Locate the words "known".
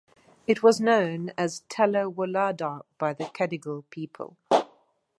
0.81-1.29